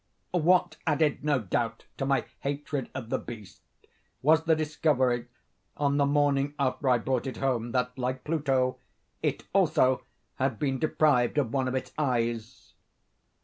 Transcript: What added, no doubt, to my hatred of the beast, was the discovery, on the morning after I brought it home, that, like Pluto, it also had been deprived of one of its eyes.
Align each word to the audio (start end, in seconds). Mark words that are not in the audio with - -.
What 0.31 0.77
added, 0.87 1.23
no 1.23 1.37
doubt, 1.41 1.85
to 1.97 2.07
my 2.07 2.25
hatred 2.39 2.89
of 2.95 3.11
the 3.11 3.19
beast, 3.19 3.61
was 4.23 4.45
the 4.45 4.55
discovery, 4.55 5.27
on 5.77 5.97
the 5.97 6.07
morning 6.07 6.55
after 6.57 6.89
I 6.89 6.97
brought 6.97 7.27
it 7.27 7.37
home, 7.37 7.71
that, 7.73 7.99
like 7.99 8.23
Pluto, 8.23 8.79
it 9.21 9.43
also 9.53 10.01
had 10.37 10.57
been 10.57 10.79
deprived 10.79 11.37
of 11.37 11.53
one 11.53 11.67
of 11.67 11.75
its 11.75 11.91
eyes. 11.99 12.73